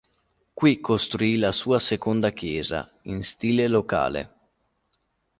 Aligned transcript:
Qui 0.55 0.79
costruì 0.79 1.37
la 1.37 1.51
sua 1.51 1.77
seconda 1.77 2.31
chiesa, 2.31 2.89
in 3.03 3.21
stile 3.21 3.67
locale. 3.67 4.35